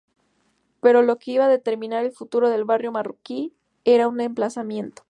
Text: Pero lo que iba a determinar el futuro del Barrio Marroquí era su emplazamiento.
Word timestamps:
Pero 0.81 1.03
lo 1.03 1.19
que 1.19 1.29
iba 1.33 1.45
a 1.45 1.47
determinar 1.47 2.03
el 2.03 2.11
futuro 2.11 2.49
del 2.49 2.63
Barrio 2.65 2.91
Marroquí 2.91 3.53
era 3.85 4.09
su 4.09 4.19
emplazamiento. 4.19 4.99